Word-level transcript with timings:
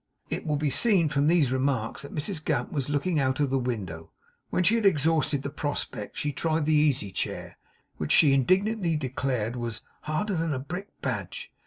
It 0.31 0.47
will 0.47 0.55
be 0.55 0.71
seen 0.71 1.09
from 1.09 1.27
these 1.27 1.51
remarks 1.51 2.01
that 2.01 2.11
Mrs 2.11 2.43
Gamp 2.43 2.71
was 2.71 2.89
looking 2.89 3.19
out 3.19 3.39
of 3.39 3.51
window. 3.51 4.09
When 4.49 4.63
she 4.63 4.73
had 4.73 4.83
exhausted 4.87 5.43
the 5.43 5.51
prospect, 5.51 6.17
she 6.17 6.31
tried 6.31 6.65
the 6.65 6.73
easy 6.73 7.11
chair, 7.11 7.59
which 7.97 8.11
she 8.11 8.33
indignantly 8.33 8.95
declared 8.97 9.55
was 9.55 9.81
'harder 10.05 10.33
than 10.33 10.55
a 10.55 10.59
brickbadge. 10.59 11.51